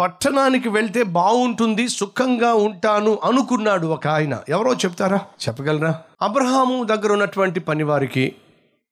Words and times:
పట్టణానికి 0.00 0.68
వెళ్తే 0.68 1.02
బాగుంటుంది 1.02 1.88
సుఖంగా 1.88 2.54
ఉంటాను 2.54 3.18
అనుకున్నాడు 3.24 3.86
ఒక 3.86 4.06
ఆయన. 4.08 4.38
ఎవరో 4.48 4.72
చెప్తారా? 4.72 5.16
చెప్పగలరా? 5.16 6.02
అబ్రహాము 6.22 6.84
దగ్గర 6.84 7.12
ఉన్నటువంటి 7.12 7.60
పనివారికి 7.60 8.36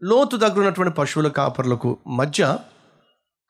లోతు 0.03 0.37
దగ్గర 0.37 0.59
ఉన్నటువంటి 0.59 0.95
పశువుల 0.95 1.29
కాపర్లకు 1.29 1.97
మధ్య 2.07 2.59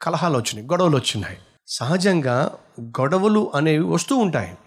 కలహాలు 0.03 0.37
వచ్చినాయి 0.37 0.69
గొడవలు 0.69 0.97
వచ్చినాయి 0.97 1.39
సహజంగా 1.69 2.59
గొడవలు 2.81 3.51
అనేవి 3.55 3.85
వస్తూ 3.85 4.17
ఉంటాయి. 4.17 4.59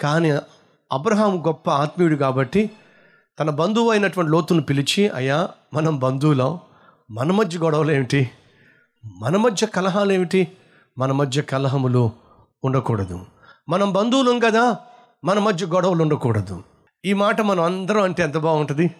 కానీ 0.00 0.30
అబ్రహాం 0.92 1.46
గొప్ప 1.46 1.70
ఆత్మీయుడు 1.70 2.16
కాబట్టి 2.16 2.70
తన 3.40 3.50
బంధువు 3.50 3.90
అయినటువంటి 3.90 4.32
లోతును 4.32 4.62
పిలిచి 4.62 5.08
అయ్యా 5.08 5.48
మనం 5.74 5.98
బంధువులం 5.98 6.58
మన 7.10 7.32
మధ్య 7.32 7.58
గొడవలు 7.58 7.92
ఏమిటి 7.92 8.30
మన 9.06 9.36
మధ్య 9.36 9.66
కలహాలు 9.66 10.12
ఏమిటి 10.12 10.48
మన 10.98 11.12
మధ్య 11.12 11.42
కలహములు 11.42 12.10
ఉండకూడదు. 12.64 13.26
మనం 13.68 13.92
బంధువులం 13.92 14.38
కదా 14.38 14.76
మన 15.24 15.38
మధ్య 15.38 15.66
గొడవలు 15.66 16.02
ఉండకూడదు. 16.02 16.62
ఈ 17.04 17.12
మాట 17.12 17.40
మనం 17.40 17.64
అందరం 17.64 18.02
అంటే 18.02 18.22
ఎంత 18.22 18.36
బాగుంటుంది? 18.36 18.94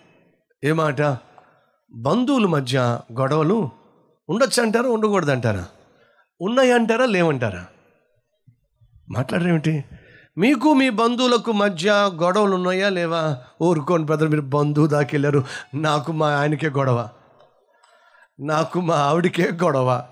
ఏ 0.65 0.73
మాట? 0.73 1.03
బంధువుల 1.95 2.47
మధ్య 2.47 3.01
గొడవలు 3.13 3.71
ఉండొచ్చు 4.29 4.63
అంటారా 4.63 4.89
ఉండకూడదు 4.89 5.31
అంటారా 5.31 5.67
ఉన్నాయంటారా 6.41 7.05
లేవంటారా? 7.05 7.67
మాట్లాడరేమిటి? 9.11 9.85
మీకు 10.39 10.73
మీ 10.73 10.91
బంధువులకు 10.91 11.53
మధ్య 11.53 12.11
గొడవలు 12.23 12.55
ఉన్నాయా 12.55 12.89
లేవా? 12.89 13.37
ఊరుకోని 13.63 14.05
బ్రదర్ 14.05 14.29
మీరు 14.29 14.41
బంధువు 14.41 14.87
దాకెళ్ళారు. 14.87 15.45
నాకు 15.75 16.13
మా 16.13 16.31
ఆయనకే 16.35 16.69
గొడవ. 16.69 17.09
నాకు 18.41 18.81
మా 18.81 18.95
ఆవిడకే 18.95 19.51
గొడవ. 19.63 20.05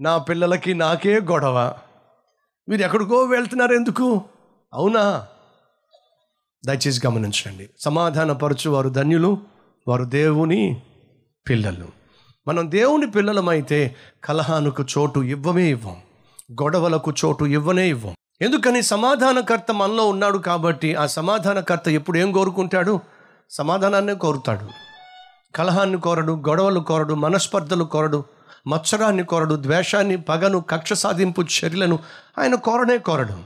నా 0.00 0.18
పిల్లలకి 0.18 0.74
నాకే 0.74 1.20
గొడవ. 1.20 1.74
మీరు 2.68 2.82
ఎక్కడికో 2.82 3.22
వెళ్తున్నారు 3.22 3.74
ఎందుకు? 3.74 4.22
అవునా? 4.74 5.26
దయచేసి 6.66 7.06
గమనించండి. 7.06 7.70
సమాధానపరచు 7.78 8.70
వారు 8.70 8.88
ధన్యులు 8.88 9.38
వారు 9.88 10.04
దేవుని 10.04 10.82
పిల్లలు. 11.48 11.86
మనం 12.48 12.70
దేవుని 12.70 13.10
పిల్లలమైతే 13.10 13.96
కలహానికి 14.24 14.82
చోటు 14.82 15.20
ఇవ్వమే 15.20 15.70
ఇవ్వం. 15.70 15.96
గొడవలకు 16.52 17.14
చోటు 17.24 17.44
ఇవ్వనే 17.44 17.88
ఇవ్వం. 17.88 18.14
ఎందుకని 18.40 18.82
సమాధానకర్త 18.82 19.72
మనలో 19.72 20.08
ఉన్నాడు 20.08 20.38
కాబట్టి 20.38 20.94
ఆ 20.94 21.06
సమాధానకర్త 21.06 21.88
ఎప్పుడు 21.88 22.18
ఏం 22.18 22.32
కోరుకుంటాడు? 22.32 23.00
సమాధానాన్నే 23.50 24.14
కోరుతాడు. 24.14 24.68
కలహాన్ని 25.54 26.00
కోరడు 26.00 26.32
గొడవలు 26.32 26.80
కోరడు 26.80 27.14
మనస్పర్ధలు 27.14 27.84
కోరడు 27.84 28.24
మత్సరాన్ని 28.66 29.24
కోరడు 29.24 29.54
ద్వేషాన్ని 29.54 30.16
పగను 30.16 30.60
కక్ష 30.60 30.92
సాధింపు 30.92 31.42
చర్యలను 31.42 31.98
ఆయన 32.38 32.54
కోరనే 32.54 32.98
కోరడు. 32.98 33.36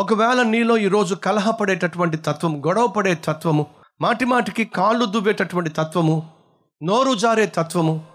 ఒకవేళ 0.00 0.42
నీలో 0.42 0.76
ఈరోజు 0.78 1.14
కలహపడేటటువంటి 1.14 2.16
తత్వం 2.16 2.66
గొడవపడే 2.66 3.14
తత్వము 3.14 3.66
మాటిమాటికి 4.00 4.64
కాళ్ళు 4.64 5.04
దువ్వేటటువంటి 5.04 5.70
తత్వము 5.70 6.30
నోరు 6.82 7.14
జారే 7.14 7.46
తత్వము 7.46 8.06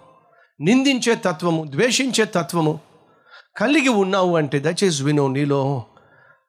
నిందించే 0.62 1.16
తత్వము 1.16 1.66
ద్వేషించే 1.70 2.26
తత్వము 2.26 2.80
కలిగి 3.58 3.90
ఉన్నావు 3.90 4.38
అంటే 4.38 4.60
దయచేసి 4.60 5.04
వినో 5.04 5.28
నీలో 5.28 5.84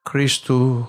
క్రీస్తు 0.07 0.85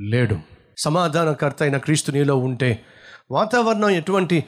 లేడు. 0.00 0.36
సమాధానకర్త 0.78 1.62
అయిన 1.62 1.76
క్రీస్తు 1.76 2.10
నీలో 2.10 2.36
ఉంటే 2.36 2.84
వాతావరణం 3.30 3.90
ఎటువంటి 3.90 4.44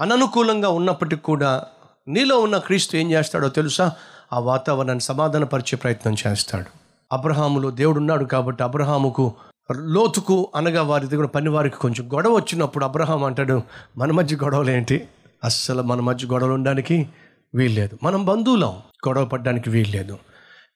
అననుకూలంగా 0.00 0.68
ఉన్నప్పటికీ 0.68 1.22
కూడా 1.22 1.66
నీలో 2.08 2.40
ఉన్న 2.40 2.58
క్రీస్తు 2.58 2.96
ఏం 2.96 3.10
చేస్తాడో 3.10 3.48
తెలుసా? 3.48 3.92
ఆ 4.32 4.38
వాతావరణాన్ని 4.38 5.00
సమాధానపరిచే 5.00 5.76
ప్రయత్నం 5.76 6.16
చేస్తాడు. 6.26 6.64
అబ్రహాములో 7.12 7.70
దేవుడున్నాడు 7.70 8.24
కాబట్టి 8.24 8.62
అబ్రహాముకు 8.62 9.34
లోతుకు 9.72 10.52
అనగా 10.56 10.82
వారి 10.82 11.06
దగ్గర 11.06 11.26
పని 11.26 11.48
వారికి 11.48 11.76
కొంచెం 11.76 12.12
గొడవ 12.14 12.30
వచ్చినప్పుడు 12.30 12.84
అబ్రహాం 12.84 13.24
అంటాడు 13.24 13.62
మన 13.96 14.10
మధ్య 14.10 14.36
గొడవలు 14.36 14.70
ఏంటి? 14.70 15.08
అస్సలు 15.44 15.82
మన 15.82 16.00
మధ్య 16.00 16.26
గొడవలు 16.26 16.52
ఉండడానికి 16.52 17.08
వీల్లేదు. 17.54 17.98
మనం 18.02 18.24
బంధువులం. 18.24 18.72
గొడవ 19.08 19.24
పడడానికి 19.24 19.70
వీల్లేదు. 19.70 20.18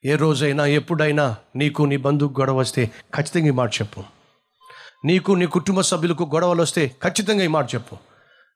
ఏ 0.04 0.14
రోజైనా 0.14 0.66
ఎప్పుడైనా 0.66 1.36
నీకు 1.56 1.82
నీ 1.82 1.96
బంధువుకు 1.96 2.40
గొడవ 2.40 2.58
వస్తే 2.58 2.90
ఖచ్చితంగా 3.14 3.46
ఈ 3.46 3.50
మాట 3.50 3.72
చెప్పు. 3.74 4.02
నీకు 5.04 5.32
నీ 5.32 5.46
కుటుంబ 5.46 5.80
సభ్యులకు 5.80 6.30
గొడవలు 6.34 6.62
వస్తే 6.62 6.96
ఖచ్చితంగా 7.02 7.44
ఈ 7.44 7.46
మాట 7.46 7.74
చెప్పు. 7.74 7.96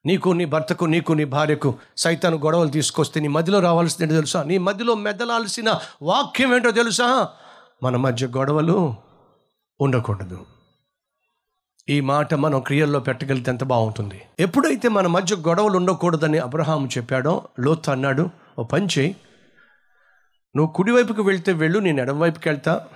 నీకు 0.07 0.31
నీ 0.31 0.45
భర్తకు 0.45 0.85
నీకు 0.85 1.13
నీ 1.13 1.25
భార్యకు 1.25 1.75
సైతాను 1.97 2.37
గొడవలు 2.37 2.69
తీసుకొస్తే 2.69 3.21
నీ 3.21 3.29
మధ్యలో 3.29 3.61
రావాల్సింది 3.61 4.03
ఏంటో 4.03 4.15
తెలుసా? 4.15 4.43
నీ 4.43 4.59
మధ్యలో 4.59 4.95
మెదలాల్సిన 4.95 5.81
వాక్యం 6.03 6.55
ఏంటో 6.55 6.71
తెలుసా? 6.71 7.29
మన 7.83 7.97
మధ్య 7.97 8.27
గొడవలు 8.27 8.95
ఉండకూడదు. 9.81 10.47
ఈ 11.89 12.01
మాట 12.01 12.35
మనం 12.35 12.61
క్రియల్లో 12.61 13.01
పెట్టగలిగితే 13.01 13.51
ఎంత 13.51 13.65
బాగుంటుంది? 13.65 14.23
ఎప్పుడైతే 14.41 14.89
మన 14.89 15.07
మధ్య 15.07 15.37
గొడవలు 15.37 15.77
ఉండకూడదని 15.77 16.39
అబ్రహాం 16.39 16.87
చెప్పాడో 16.87 17.49
లోత్ 17.61 17.89
అన్నాడు 17.89 18.31
ఓ 18.59 18.63
పని 18.63 18.89
చేయి. 18.99 19.17
నువ్వు 20.57 20.73
కుడివైపుకి 20.73 21.23
వెళ్తే 21.23 21.53
వెళ్ళు 21.53 21.79
నేను 21.79 22.01
ఎడంవైపుకి 22.03 22.49
వెళ్తా. 22.49 22.87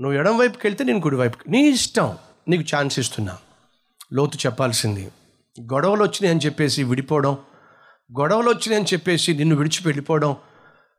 నువ్వు 0.00 0.18
ఎడంవైపుకి 0.18 0.66
వెళ్తే 0.66 0.84
నేను 0.84 1.00
కుడివైపుకి 1.00 1.50
నీ 1.50 1.68
ఇష్టం. 1.68 2.18
నీకు 2.48 2.76
ఛాన్స్ 2.76 2.98
ఇస్తున్నా. 2.98 3.38
లోతు 4.12 4.36
చెప్పాల్సింది 4.36 5.12
గొడవలు 5.60 6.02
వచ్చినాయని 6.02 6.40
చెప్పేసి 6.40 6.82
విడిపోవడం 6.82 7.38
గొడవలు 8.20 8.48
వచ్చినాయని 8.48 8.86
చెప్పేసి 8.92 9.34
నిన్ను 9.34 9.56
విడిచి 9.56 9.78
వెళ్ళిపోవడం 9.84 10.36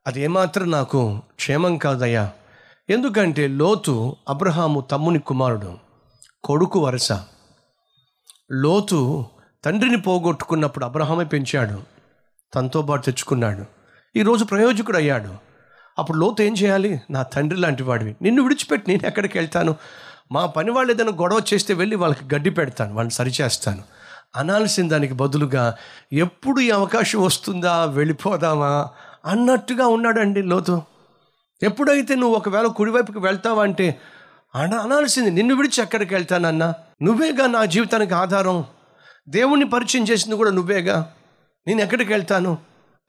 అది 0.07 0.21
ఏమాత్రం 0.21 0.71
నాకు 0.71 1.21
క్షేమం 1.35 1.77
కాదయ్యా. 1.77 2.31
ఎందుకంటే 2.89 3.47
లోతు 3.47 4.15
అబ్రహాము 4.29 4.81
తమ్ముని 4.81 5.19
కుమారుడు 5.19 5.77
కొడుకు 6.43 6.79
వరస. 6.79 7.11
లోతు 8.51 9.25
తండ్రిని 9.65 10.01
పోగొట్టుకున్నప్పుడు 10.01 10.85
అబ్రహామే 10.85 11.23
పెంచాడు 11.23 11.83
తనతో 12.55 12.81
పాటు 12.81 13.05
తెచ్చుకున్నాడు. 13.05 13.65
ఈరోజు 14.15 14.43
ప్రయోజకుడు 14.43 14.97
అయ్యాడు 14.97 15.35
అప్పుడు 15.99 16.17
లోతు 16.17 16.43
ఏం 16.43 16.53
చేయాలి? 16.53 17.01
నా 17.11 17.23
తండ్రి 17.23 17.59
లాంటి 17.59 17.83
వాడివి. 17.83 18.15
నిన్ను 18.21 18.43
విడిచిపెట్టి 18.43 18.91
నేను 18.91 19.07
ఎక్కడికి 19.07 19.37
వెళ్తాను? 19.37 19.75
మా 20.31 20.45
పని 20.45 20.71
వాళ్ళు 20.71 20.93
ఏదైనా 20.93 21.11
గొడవ 21.11 21.41
చేస్తే 21.53 21.73
వెళ్ళి 21.73 21.95
వాళ్ళకి 21.95 22.35
గడ్డి 22.35 22.49
పెడతాను 22.49 22.93
వాళ్ళని 22.95 23.11
సరిచేస్తాను. 23.11 23.83
అనాల్సిన 24.35 24.87
దానికి 24.87 25.13
బదులుగా 25.13 25.75
ఎప్పుడు 26.13 26.59
ఈ 26.59 26.69
అవకాశం 26.69 27.21
వస్తుందా 27.21 27.85
వెళ్ళిపోదామా 27.85 28.87
అన్నట్టుగా 29.25 29.87
ఉన్నాడండి 29.87 30.41
లోతు. 30.41 30.81
ఎప్పుడైతే 31.63 32.15
నువ్వు 32.15 32.35
ఒకవేళ 32.35 32.67
కుడివైపుకి 32.67 33.19
వెళ్తావా 33.19 33.63
అంటే 33.63 34.01
అన 34.55 34.73
అనాల్సింది 34.73 35.31
నిన్ను 35.31 35.55
విడిచి 35.55 35.83
ఎక్కడికి 35.83 36.13
వెళ్తానన్నా? 36.13 36.73
నువ్వేగా 37.01 37.47
నా 37.47 37.65
జీవితానికి 37.65 38.13
ఆధారం? 38.13 38.63
దేవుణ్ణి 39.29 39.65
పరిచయం 39.65 40.03
చేసింది 40.03 40.35
కూడా 40.35 40.51
నువ్వేగా? 40.51 41.11
నేను 41.67 41.81
ఎక్కడికి 41.81 42.13
వెళ్తాను? 42.13 42.57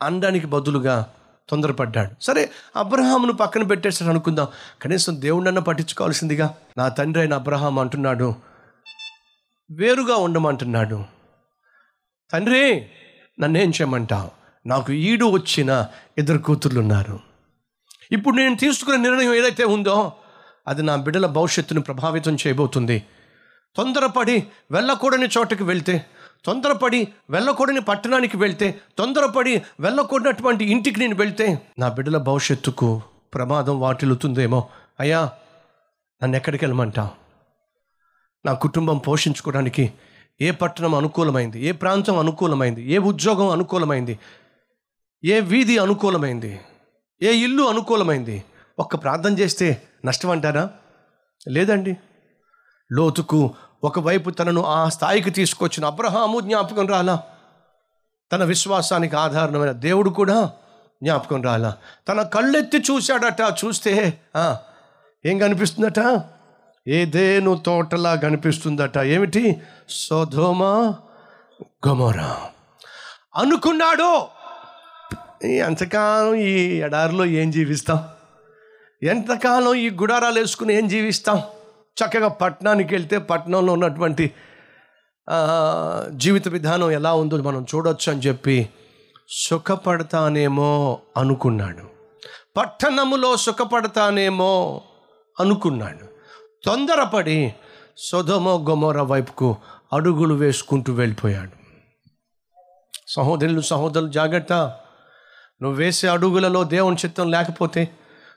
అనడానికి 0.03 0.47
బదులుగా 0.47 1.07
తొందరపడ్డాడు. 1.49 2.25
సరే 2.25 2.51
అబ్రహామును 2.77 3.33
పక్కన 3.33 3.63
పెట్టేసాడు 3.63 4.11
అనుకుందాం. 4.11 4.47
కనీసం 4.83 5.21
దేవుణ్ణన్న 5.21 5.59
పట్టించుకోవాల్సిందిగా. 5.59 6.55
నా 6.79 6.89
తండ్రి 6.89 7.23
అయిన 7.23 7.35
అబ్రహాం 7.35 7.79
అంటున్నాడు 7.79 8.35
వేరుగా 9.71 10.17
ఉండమంటున్నాడు. 10.17 11.05
తండ్రి 12.33 12.89
నన్నేం 13.41 13.71
చేయమంటావు? 13.71 14.31
నాకు 14.69 14.93
ఈడు 14.93 15.25
వచ్చిన 15.25 15.87
ఇద్దరు 16.19 16.39
కూతుర్లు 16.39 16.81
ఉన్నారు 16.81 17.21
ఇప్పుడు 18.13 18.37
నేను 18.37 18.57
తీసుకున్న 18.57 19.03
నిర్ణయం 19.03 19.35
ఏదైతే 19.35 19.65
ఉందో 19.65 20.13
అది 20.69 20.83
నా 20.83 20.97
బిడ్డల 20.97 21.27
భవిష్యత్తును 21.27 21.81
ప్రభావితం 21.81 22.35
చేయబోతుంది. 22.35 23.03
తొందరపడి 23.77 24.47
వెళ్ళకూడని 24.71 25.29
చోటకి 25.39 25.65
వెళ్తే 25.65 26.07
తొందరపడి 26.45 27.09
వెళ్ళకూడని 27.31 27.81
పట్టణానికి 27.81 28.37
వెళ్తే 28.37 28.81
తొందరపడి 28.99 29.63
వెళ్ళకూడనటువంటి 29.81 30.65
ఇంటికి 30.65 31.01
నేను 31.01 31.15
వెళ్తే 31.15 31.59
నా 31.79 31.89
బిడ్డల 31.89 32.19
భవిష్యత్తుకు 32.19 33.03
ప్రమాదం 33.35 33.81
వాటిల్లుతుందేమో? 33.81 34.69
అయ్యా 35.01 35.31
నన్ను 36.23 36.37
ఎక్కడికి 36.37 36.65
వెళ్ళమంటావు? 36.65 37.26
నా 38.47 38.53
కుటుంబం 38.53 38.99
పోషించుకోవడానికి 38.99 39.93
ఏ 40.41 40.51
పట్టణం 40.51 40.95
అనుకూలమైంది 40.95 41.59
ఏ 41.65 41.73
ప్రాంతం 41.73 42.19
అనుకూలమైంది 42.19 42.83
ఏ 42.95 42.99
ఉద్యోగం 42.99 43.49
అనుకూలమైంది 43.51 44.19
ఏ 45.25 45.41
వీధి 45.41 45.79
అనుకూలమైంది 45.79 46.61
ఏ 47.23 47.31
ఇల్లు 47.45 47.63
అనుకూలమైంది? 47.63 48.45
ఒక్క 48.79 48.97
ప్రార్థన 48.97 49.39
చేస్తే 49.39 49.83
నష్టం 50.05 50.31
అంటారా 50.31 50.71
లేదండి. 51.49 51.97
లోతుకు 52.93 53.55
ఒకవైపు 53.85 54.31
తనను 54.31 54.63
ఆ 54.65 54.89
స్థాయికి 54.89 55.31
తీసుకొచ్చిన 55.31 55.85
అబ్రహాము 55.87 56.41
జ్ఞాపకం 56.41 56.87
రాలా. 56.89 57.23
తన 58.33 58.45
విశ్వాసానికి 58.45 59.17
ఆధారమైన 59.17 59.73
దేవుడు 59.73 60.11
కూడా 60.11 60.39
జ్ఞాపకం 61.03 61.43
రాలా. 61.43 61.71
తన 62.09 62.23
కళ్ళెత్తి 62.23 62.79
చూశాడట 62.79 63.41
చూస్తే 63.65 63.93
ఏం 65.27 65.39
కనిపిస్తుందట? 65.39 66.01
ఏదేను 66.89 67.53
తోటలా 67.67 68.15
కనిపిస్తుందట? 68.15 68.99
ఏమిటి? 68.99 69.57
సోధోమ 69.89 70.63
గొమోరా. 71.87 72.31
అనుకున్నాడు! 73.37 74.11
ఎంతకాలం 75.47 76.35
ఈ 76.35 76.53
ఎడారిలో 76.79 77.25
ఏం 77.25 77.51
జీవిస్తాం? 77.51 77.99
ఎంతకాలం 79.03 79.75
ఈ 79.75 79.91
గుడారాలు 79.91 80.39
వేసుకుని 80.41 80.75
ఏం 80.75 80.89
జీవిస్తాం? 80.89 81.39
చక్కగా 81.99 82.29
పట్టణానికి 82.29 82.95
వెళ్తే 82.95 83.19
పట్టణంలో 83.19 83.73
ఉన్నటువంటి 83.73 84.25
జీవిత 86.17 86.49
విధానం 86.49 86.91
ఎలా 86.91 87.13
ఉందో 87.15 87.37
మనం 87.43 87.67
చూడొచ్చు 87.75 88.13
అని 88.13 88.21
చెప్పి 88.21 88.57
సుఖపడతానేమో 89.29 90.99
అనుకున్నాడు. 91.17 91.85
పట్టణములో 92.57 93.37
సుఖపడతానేమో 93.37 94.53
అనుకున్నాడు. 95.41 96.06
తొందరపడి 96.67 97.55
సుధమో 97.97 98.59
గొమోర 98.59 99.01
వైపుకు 99.01 99.57
అడుగులు 99.93 100.35
వేసుకుంటూ 100.35 100.93
వెళ్ళిపోయాడు. 100.93 101.51
సహోదరులు 103.09 103.61
సహోదరులు 103.61 104.11
జాగ్రత్త. 104.11 104.53
నువ్వు 105.63 105.73
వేసే 105.73 106.09
అడుగులలో 106.09 106.65
దేవుని 106.65 106.97
చిత్తం 106.97 107.31
లేకపోతే 107.31 107.89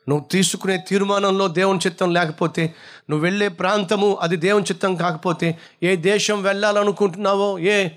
నువ్వు 0.09 0.25
తీసుకునే 0.31 0.85
తీర్మానంలో 0.89 1.47
దేవుని 1.47 1.79
చిత్తం 1.79 2.13
లేకపోతే 2.13 2.75
నువ్వు 3.09 3.23
వెళ్ళే 3.23 3.47
ప్రాంతము 3.47 4.17
అది 4.21 4.35
దేవుని 4.35 4.65
చిత్తం 4.65 4.95
కాకపోతే 4.95 5.57
ఏ 5.83 5.95
దేశం 5.95 6.43
వెళ్ళాలనుకుంటున్నావో 6.43 7.59
ఏ 7.59 7.87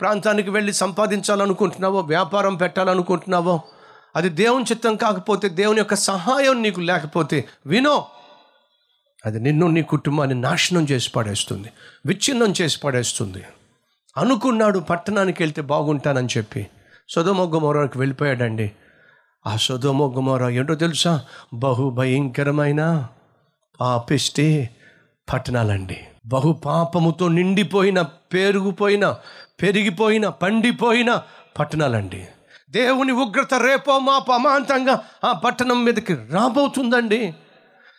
ప్రాంతానికి 0.00 0.50
వెళ్ళి 0.50 0.72
సంపాదించాలనుకుంటున్నావో 0.72 2.00
వ్యాపారం 2.00 2.54
పెట్టాలనుకుంటున్నావో 2.54 3.60
అది 4.16 4.28
దేవుని 4.28 4.64
చిత్తం 4.64 4.96
కాకపోతే 4.96 5.48
దేవుని 5.48 5.78
యొక్క 5.78 5.94
సహాయం 5.94 6.62
నీకు 6.62 6.80
లేకపోతే 6.80 7.48
వినో. 7.66 8.06
అది 9.26 9.40
నిన్ను 9.40 9.66
నీ 9.66 9.82
కుటుంబాన్ని 9.82 10.40
నాశనం 10.40 10.84
చేసి 10.84 11.10
పడేస్తుంది 11.10 11.68
విచ్ఛిన్నం 12.06 12.54
చేసి 12.60 12.80
పడేస్తుంది. 12.80 13.44
అనుకున్నాడు 14.16 14.78
పట్టణానికి 14.78 15.42
వెళ్తే 15.42 15.62
బాగుంటానని 15.62 16.28
చెప్పి 16.36 16.66
సొదమొగ్గమోరాకి 17.08 17.98
వెళ్ళిపోయాడండి. 17.98 18.72
ఆ 19.46 19.56
సొదమొగ్గమోర 19.56 20.48
ఏంటో 20.48 20.74
తెలుసా? 20.74 21.24
బహు 21.54 21.90
భయంకరమైన 21.90 23.06
పాపిష్టి 23.80 24.70
పట్టణాలండి. 25.32 25.96
బహు 26.26 26.52
పాపముతో 26.52 27.28
నిండిపోయిన 27.28 28.02
పెరుగుపోయిన 28.02 29.16
పెరిగిపోయిన 29.62 30.28
పండిపోయిన 30.28 31.22
పట్టణాలండి. 31.58 32.28
దేవుని 32.70 33.12
ఉగ్రత 33.12 33.54
రేపో 33.54 33.98
మా 33.98 34.18
పమాంతంగా 34.18 35.04
ఆ 35.24 35.32
పట్టణం 35.32 35.84
మీదకి 35.84 36.14
రాబోతుందండి. 36.14 37.34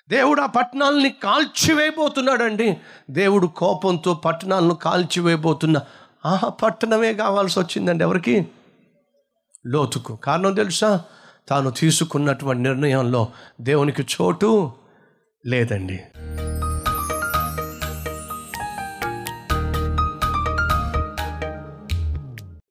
దేవుడు 0.10 0.42
ఆ 0.42 0.46
పట్టణాలని 0.46 1.10
కాల్చివేయబోతున్నాడండి. 1.10 2.78
దేవుడు 3.10 3.48
కోపంతో 3.48 4.14
పట్టణాలను 4.14 4.76
కాల్చివేయబోతున్న 4.76 5.80
ఆ 6.26 6.50
పట్టణమే 6.64 7.14
కావాల్సి 7.14 7.60
వచ్చిందండి 7.60 8.04
ఎవరికి? 8.04 8.48
లోతుకు. 9.68 10.16
కారణం 10.16 10.54
తెలుసా? 10.54 11.02
తాను 11.50 11.72
తీసుకున్నటువంటి 11.72 12.64
నిర్ణయంలో 12.64 13.28
దేవునికి 13.62 14.02
చోటు 14.02 14.72
లేదండి. 15.48 16.00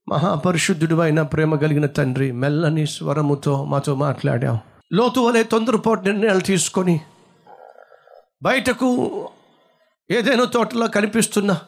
మహాపరిశుద్ధుడు 0.08 0.94
అయిన 0.94 1.22
ప్రేమ 1.22 1.54
కలిగిన 1.54 1.86
తండ్రి 1.86 2.32
మెల్లని 2.32 2.86
స్వరముతో 2.86 3.64
మాతో 3.64 3.94
మాట్లాడాం. 3.94 4.58
లోతు 4.92 5.20
వలె 5.20 5.42
తొందరపాటు 5.42 6.00
నిర్ణయాలు 6.00 6.40
తీసుకొని 6.40 7.00
బయటకు 8.42 9.28
ఏదైనా 10.10 10.44
తోటలో 10.44 10.86
కనిపిస్తున్న 10.86 11.58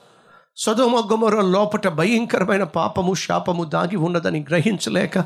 సదోమొగ్గమొర 0.56 1.40
లోపట 1.40 1.88
భయంకరమైన 1.88 2.62
పాపము 2.62 3.14
శాపము 3.14 3.64
దాగి 3.64 3.96
ఉన్నదని 3.96 4.40
గ్రహించలేక 4.48 5.18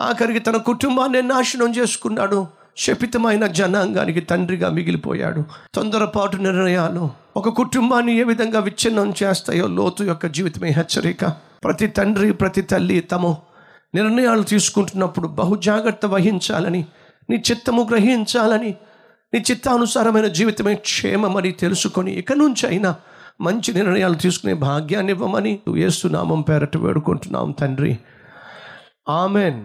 ఆఖరికి 0.00 0.38
తన 0.38 0.56
కుటుంబాన్ని 0.56 1.22
నాశనం 1.22 1.76
చేసుకున్నాడు. 1.76 2.46
శపితమైన 2.76 3.46
జనాంగానికి 3.46 4.20
తండ్రిగా 4.20 4.70
మిగిలిపోయాడు. 4.70 5.44
తొందరపాటు 5.74 6.36
నిర్ణయాలు. 6.36 7.10
ఒక 7.36 7.48
కుటుంబాన్ని 7.48 8.18
ఏ 8.18 8.22
విధంగా 8.22 8.60
విచ్ఛిన్నం 8.60 9.14
చేస్తాయో 9.22 9.66
లోతు 9.66 10.04
యొక్క 10.04 10.26
జీవితమే 10.26 10.68
హెచ్చరిక. 10.68 11.24
ప్రతి 11.64 11.86
తండ్రి 11.86 12.32
ప్రతి 12.32 12.62
తల్లి 12.62 13.00
తమ 13.00 13.36
నిర్ణయాలు 13.94 14.42
తీసుకుంటున్నప్పుడు 14.42 15.28
బహు 15.28 15.56
జాగ్రత్త 15.56 16.06
వహించాలని 16.06 16.84
నీ 17.30 17.42
చిత్తము 17.50 17.86
గ్రహించాలని 17.90 18.74
నీ 19.34 19.44
చిత్తానుసారమైన 19.50 20.26
జీవితమే 20.26 20.74
క్షేమమని 20.74 21.52
తెలుసుకొని 21.52 22.12
ఇక 22.12 22.32
నుంచి 22.32 22.66
అయినా 22.66 22.94
మంచి 23.40 23.74
నిర్ణయాలు 23.74 24.14
తీసుకునే 24.14 24.54
భాగ్యాన్ని 24.54 25.12
ఇవ్వమని 25.12 25.60
యేసు 25.76 26.08
నామం 26.08 26.40
పేరట 26.40 26.76
వేడుకుంటున్నాం 26.76 27.50
తండ్రి. 27.50 27.98
ఆమెన్. 29.08 29.64